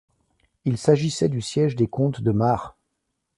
Il 0.65 0.79
s'agissait 0.79 1.29
du 1.29 1.41
siège 1.41 1.75
des 1.75 1.85
comtes 1.85 2.21
de 2.21 2.31
Mar. 2.31 2.75